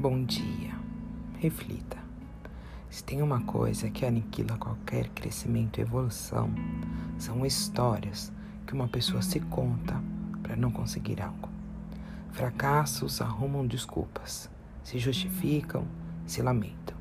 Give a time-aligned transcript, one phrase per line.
[0.00, 0.76] Bom dia.
[1.40, 1.96] Reflita.
[2.88, 6.52] Se tem uma coisa que aniquila qualquer crescimento e evolução,
[7.18, 8.32] são histórias
[8.64, 10.00] que uma pessoa se conta
[10.40, 11.48] para não conseguir algo.
[12.30, 14.48] Fracassos arrumam desculpas,
[14.84, 15.84] se justificam,
[16.24, 16.96] se lamentam.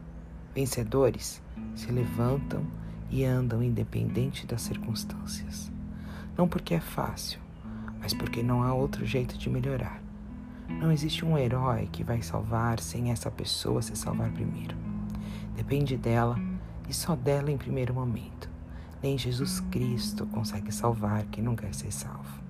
[0.55, 1.39] Vencedores
[1.75, 2.65] se levantam
[3.11, 5.71] e andam independente das circunstâncias.
[6.35, 7.39] Não porque é fácil,
[7.99, 10.06] mas porque não há outro jeito de melhorar.
[10.69, 14.75] Não existe um herói que vai salvar sem essa pessoa se salvar primeiro.
[15.55, 16.37] Depende dela
[16.87, 18.49] e só dela em primeiro momento.
[19.01, 22.41] Nem Jesus Cristo consegue salvar quem não quer ser salvo.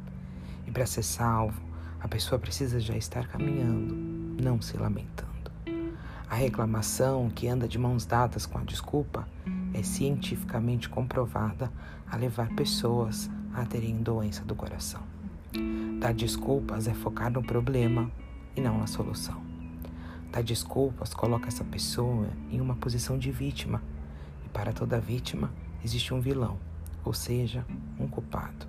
[0.66, 1.62] E para ser salvo,
[2.00, 3.96] a pessoa precisa já estar caminhando,
[4.42, 5.28] não se lamentando.
[6.30, 9.28] A reclamação, que anda de mãos dadas com a desculpa,
[9.74, 11.72] é cientificamente comprovada
[12.10, 15.02] a levar pessoas a terem doença do coração.
[16.00, 18.12] Dar desculpas é focar no problema
[18.56, 19.42] e não na solução.
[20.32, 23.82] Dar desculpas coloca essa pessoa em uma posição de vítima,
[24.46, 25.52] e para toda vítima
[25.84, 26.60] existe um vilão,
[27.04, 27.66] ou seja,
[28.00, 28.68] um culpado.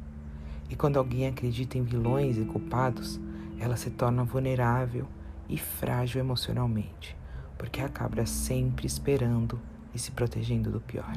[0.70, 3.20] E quando alguém acredita em vilões e culpados,
[3.58, 5.06] ela se torna vulnerável
[5.50, 7.14] e frágil emocionalmente,
[7.58, 9.60] porque acaba sempre esperando
[9.94, 11.12] e se protegendo do pior.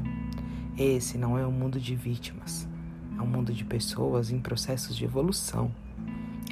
[0.77, 2.67] Esse não é um mundo de vítimas,
[3.17, 5.71] é um mundo de pessoas em processos de evolução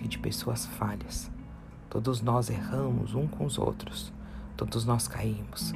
[0.03, 1.31] e de pessoas falhas.
[1.89, 4.13] Todos nós erramos um com os outros,
[4.55, 5.73] todos nós caímos.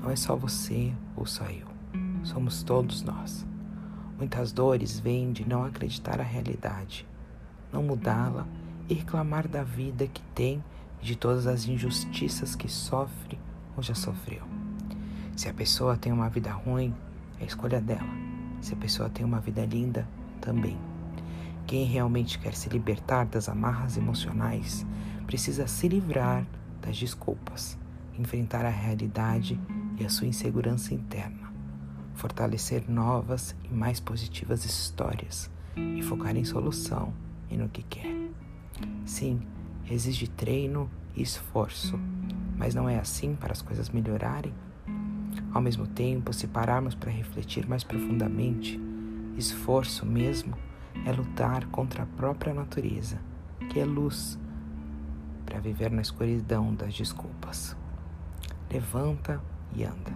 [0.00, 1.66] Não é só você ou só eu,
[2.22, 3.46] somos todos nós.
[4.16, 7.06] Muitas dores vêm de não acreditar a realidade,
[7.72, 8.46] não mudá-la
[8.88, 10.62] e reclamar da vida que tem
[11.02, 13.38] e de todas as injustiças que sofre
[13.76, 14.42] ou já sofreu.
[15.36, 16.94] Se a pessoa tem uma vida ruim,
[17.40, 18.27] é escolha dela.
[18.60, 20.06] Se a pessoa tem uma vida linda,
[20.40, 20.78] também.
[21.66, 24.86] Quem realmente quer se libertar das amarras emocionais
[25.26, 26.46] precisa se livrar
[26.80, 27.78] das desculpas,
[28.18, 29.60] enfrentar a realidade
[29.98, 31.52] e a sua insegurança interna,
[32.14, 37.12] fortalecer novas e mais positivas histórias e focar em solução
[37.50, 38.16] e no que quer.
[39.04, 39.40] Sim,
[39.90, 41.98] exige treino e esforço,
[42.56, 44.54] mas não é assim para as coisas melhorarem?
[45.52, 48.78] Ao mesmo tempo, se pararmos para refletir mais profundamente,
[49.36, 50.54] esforço mesmo
[51.06, 53.18] é lutar contra a própria natureza,
[53.70, 54.38] que é luz,
[55.46, 57.76] para viver na escuridão das desculpas.
[58.70, 59.40] Levanta
[59.74, 60.12] e anda.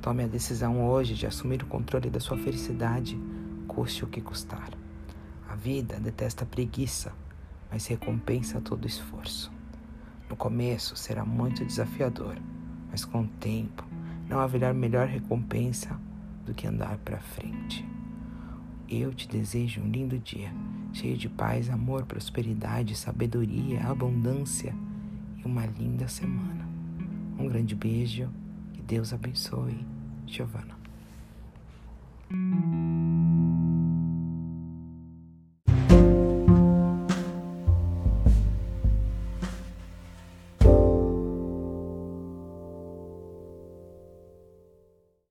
[0.00, 3.18] Tome a decisão hoje de assumir o controle da sua felicidade,
[3.66, 4.70] custe o que custar.
[5.48, 7.12] A vida detesta a preguiça,
[7.70, 9.52] mas recompensa todo esforço.
[10.28, 12.36] No começo será muito desafiador,
[12.88, 13.84] mas com o tempo
[14.30, 15.98] não haverá melhor recompensa
[16.46, 17.84] do que andar para frente.
[18.88, 20.52] Eu te desejo um lindo dia,
[20.92, 24.72] cheio de paz, amor, prosperidade, sabedoria, abundância
[25.36, 26.68] e uma linda semana.
[27.36, 28.28] Um grande beijo,
[28.72, 29.84] que Deus abençoe.
[30.26, 30.79] Giovana.